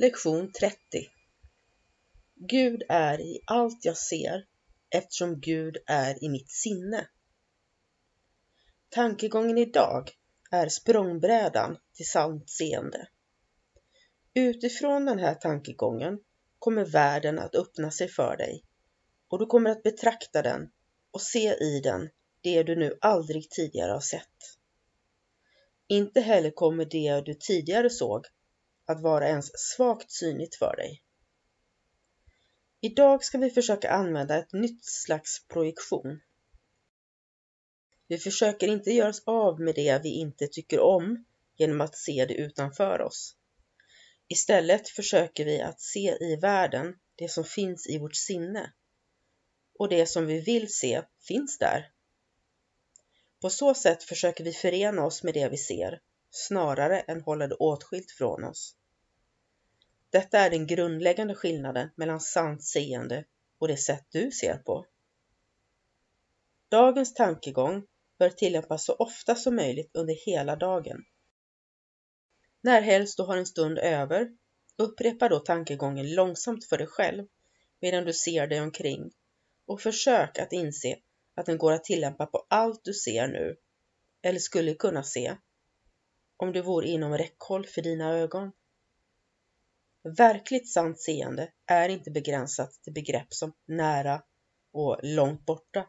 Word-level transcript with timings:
Lektion 0.00 0.52
30 0.52 0.76
Gud 2.34 2.82
är 2.88 3.20
i 3.20 3.40
allt 3.46 3.84
jag 3.84 3.96
ser 3.96 4.46
eftersom 4.90 5.40
Gud 5.40 5.76
är 5.86 6.24
i 6.24 6.28
mitt 6.28 6.50
sinne. 6.50 7.08
Tankegången 8.88 9.58
idag 9.58 10.10
är 10.50 10.68
språngbrädan 10.68 11.78
till 11.94 12.06
sant 12.06 12.50
seende. 12.50 13.08
Utifrån 14.34 15.04
den 15.04 15.18
här 15.18 15.34
tankegången 15.34 16.18
kommer 16.58 16.84
världen 16.84 17.38
att 17.38 17.54
öppna 17.54 17.90
sig 17.90 18.08
för 18.08 18.36
dig 18.36 18.64
och 19.28 19.38
du 19.38 19.46
kommer 19.46 19.70
att 19.70 19.82
betrakta 19.82 20.42
den 20.42 20.70
och 21.10 21.22
se 21.22 21.54
i 21.54 21.80
den 21.80 22.10
det 22.40 22.62
du 22.62 22.76
nu 22.76 22.98
aldrig 23.00 23.50
tidigare 23.50 23.92
har 23.92 24.00
sett. 24.00 24.58
Inte 25.86 26.20
heller 26.20 26.50
kommer 26.50 26.84
det 26.84 27.20
du 27.20 27.34
tidigare 27.34 27.90
såg 27.90 28.26
att 28.88 29.00
vara 29.00 29.28
ens 29.28 29.50
svagt 29.54 30.10
synligt 30.10 30.54
för 30.54 30.76
dig. 30.76 31.02
Idag 32.80 33.24
ska 33.24 33.38
vi 33.38 33.50
försöka 33.50 33.90
använda 33.90 34.38
ett 34.38 34.52
nytt 34.52 34.84
slags 34.84 35.46
projektion. 35.48 36.20
Vi 38.06 38.18
försöker 38.18 38.68
inte 38.68 38.90
göra 38.90 39.08
oss 39.08 39.22
av 39.26 39.60
med 39.60 39.74
det 39.74 40.02
vi 40.02 40.08
inte 40.08 40.46
tycker 40.46 40.80
om 40.80 41.24
genom 41.56 41.80
att 41.80 41.96
se 41.96 42.24
det 42.24 42.34
utanför 42.34 43.00
oss. 43.00 43.36
Istället 44.28 44.88
försöker 44.88 45.44
vi 45.44 45.60
att 45.60 45.80
se 45.80 46.16
i 46.20 46.36
världen 46.36 46.98
det 47.14 47.28
som 47.28 47.44
finns 47.44 47.86
i 47.86 47.98
vårt 47.98 48.16
sinne. 48.16 48.72
Och 49.78 49.88
det 49.88 50.06
som 50.06 50.26
vi 50.26 50.40
vill 50.40 50.74
se 50.74 51.02
finns 51.20 51.58
där. 51.58 51.92
På 53.40 53.50
så 53.50 53.74
sätt 53.74 54.02
försöker 54.02 54.44
vi 54.44 54.52
förena 54.52 55.04
oss 55.04 55.22
med 55.22 55.34
det 55.34 55.48
vi 55.48 55.56
ser, 55.56 56.00
snarare 56.30 57.00
än 57.00 57.20
hålla 57.20 57.46
det 57.46 57.54
åtskilt 57.54 58.10
från 58.10 58.44
oss. 58.44 58.77
Detta 60.10 60.38
är 60.38 60.50
den 60.50 60.66
grundläggande 60.66 61.34
skillnaden 61.34 61.90
mellan 61.96 62.20
sant 62.20 62.64
seende 62.64 63.24
och 63.58 63.68
det 63.68 63.76
sätt 63.76 64.06
du 64.10 64.30
ser 64.30 64.58
på. 64.58 64.86
Dagens 66.68 67.14
tankegång 67.14 67.86
bör 68.18 68.30
tillämpas 68.30 68.84
så 68.84 68.94
ofta 68.94 69.34
som 69.34 69.56
möjligt 69.56 69.90
under 69.94 70.14
hela 70.26 70.56
dagen. 70.56 71.04
När 72.60 72.80
helst 72.80 73.16
du 73.16 73.22
har 73.22 73.36
en 73.36 73.46
stund 73.46 73.78
över, 73.78 74.36
upprepa 74.76 75.28
då 75.28 75.38
tankegången 75.38 76.14
långsamt 76.14 76.64
för 76.64 76.78
dig 76.78 76.86
själv 76.86 77.26
medan 77.80 78.04
du 78.04 78.12
ser 78.12 78.46
dig 78.46 78.60
omkring 78.60 79.10
och 79.66 79.80
försök 79.80 80.38
att 80.38 80.52
inse 80.52 80.98
att 81.34 81.46
den 81.46 81.58
går 81.58 81.72
att 81.72 81.84
tillämpa 81.84 82.26
på 82.26 82.46
allt 82.48 82.84
du 82.84 82.94
ser 82.94 83.28
nu 83.28 83.56
eller 84.22 84.38
skulle 84.38 84.74
kunna 84.74 85.02
se 85.02 85.36
om 86.36 86.52
du 86.52 86.62
vore 86.62 86.88
inom 86.88 87.18
räckhåll 87.18 87.66
för 87.66 87.82
dina 87.82 88.14
ögon. 88.14 88.52
Verkligt 90.16 90.68
sant 90.68 91.00
seende 91.00 91.52
är 91.66 91.88
inte 91.88 92.10
begränsat 92.10 92.72
till 92.82 92.92
begrepp 92.92 93.34
som 93.34 93.52
nära 93.66 94.22
och 94.72 95.00
långt 95.02 95.46
borta. 95.46 95.88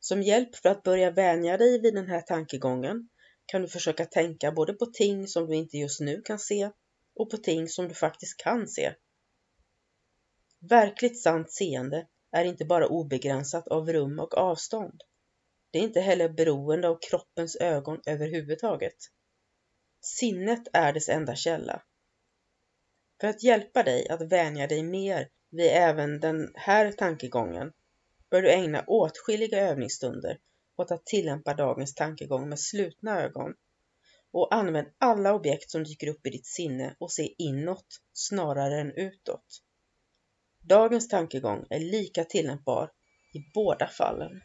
Som 0.00 0.22
hjälp 0.22 0.56
för 0.56 0.68
att 0.68 0.82
börja 0.82 1.10
vänja 1.10 1.56
dig 1.56 1.80
vid 1.80 1.94
den 1.94 2.06
här 2.06 2.20
tankegången 2.20 3.08
kan 3.46 3.62
du 3.62 3.68
försöka 3.68 4.04
tänka 4.04 4.52
både 4.52 4.72
på 4.72 4.86
ting 4.86 5.26
som 5.26 5.46
du 5.46 5.54
inte 5.54 5.76
just 5.76 6.00
nu 6.00 6.22
kan 6.22 6.38
se 6.38 6.70
och 7.14 7.30
på 7.30 7.36
ting 7.36 7.68
som 7.68 7.88
du 7.88 7.94
faktiskt 7.94 8.36
kan 8.36 8.68
se. 8.68 8.94
Verkligt 10.60 11.22
sant 11.22 11.52
seende 11.52 12.06
är 12.32 12.44
inte 12.44 12.64
bara 12.64 12.88
obegränsat 12.88 13.68
av 13.68 13.92
rum 13.92 14.18
och 14.18 14.38
avstånd. 14.38 15.00
Det 15.70 15.78
är 15.78 15.82
inte 15.82 16.00
heller 16.00 16.28
beroende 16.28 16.88
av 16.88 16.98
kroppens 17.10 17.56
ögon 17.56 18.00
överhuvudtaget. 18.06 18.96
Sinnet 20.00 20.68
är 20.72 20.92
dess 20.92 21.08
enda 21.08 21.36
källa. 21.36 21.82
För 23.24 23.28
att 23.28 23.42
hjälpa 23.42 23.82
dig 23.82 24.08
att 24.08 24.32
vänja 24.32 24.66
dig 24.66 24.82
mer 24.82 25.28
vid 25.50 25.66
även 25.66 26.20
den 26.20 26.52
här 26.54 26.92
tankegången 26.92 27.72
bör 28.30 28.42
du 28.42 28.52
ägna 28.52 28.84
åtskilliga 28.86 29.60
övningsstunder 29.60 30.38
åt 30.76 30.90
att 30.90 31.06
tillämpa 31.06 31.54
dagens 31.54 31.94
tankegång 31.94 32.48
med 32.48 32.60
slutna 32.60 33.22
ögon 33.22 33.54
och 34.32 34.54
använd 34.54 34.88
alla 34.98 35.34
objekt 35.34 35.70
som 35.70 35.84
dyker 35.84 36.08
upp 36.08 36.26
i 36.26 36.30
ditt 36.30 36.46
sinne 36.46 36.96
och 36.98 37.12
se 37.12 37.34
inåt 37.38 37.86
snarare 38.12 38.80
än 38.80 38.92
utåt. 38.92 39.62
Dagens 40.60 41.08
tankegång 41.08 41.66
är 41.70 41.80
lika 41.80 42.24
tillämpbar 42.24 42.90
i 43.32 43.38
båda 43.54 43.88
fallen. 43.88 44.40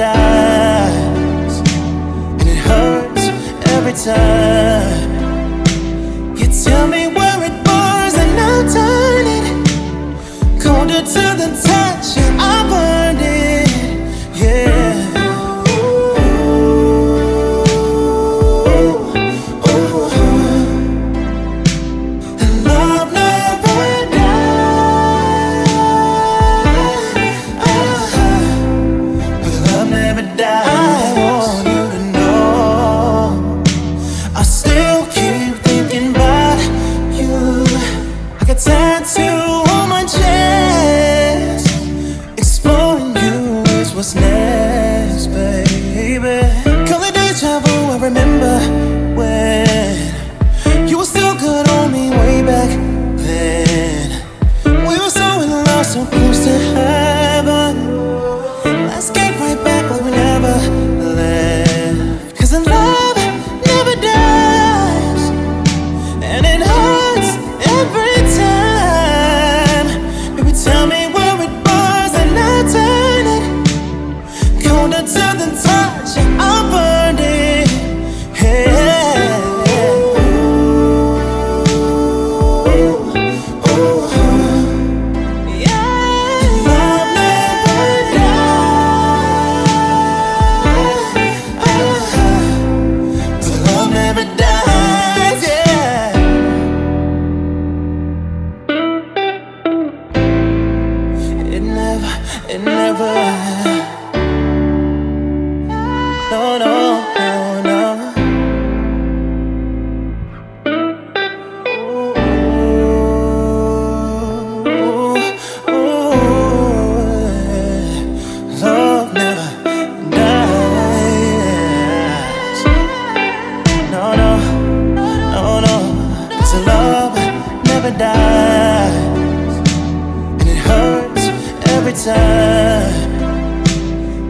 paradise, 0.00 1.60
and 1.60 2.48
it 2.48 2.56
hurts 2.56 3.28
every 3.68 3.92
time. 3.92 4.59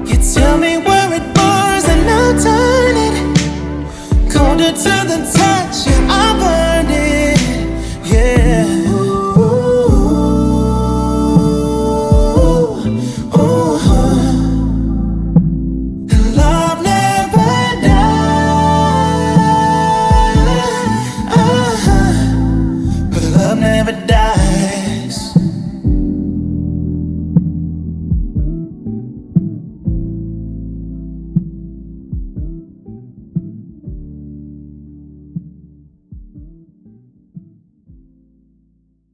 You 0.08 0.16
tell 0.34 0.58
me 0.58 0.78
where 0.78 1.12
it 1.18 1.26
burns, 1.34 1.86
and 1.88 2.04
I'll 2.18 2.36
turn 2.46 2.96
it 3.06 3.14
colder 4.32 4.72
to 4.72 4.94
the 5.10 5.18
touch. 5.34 6.19